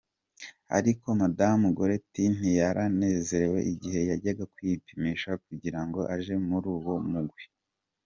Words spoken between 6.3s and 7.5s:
muri uwo mugwi.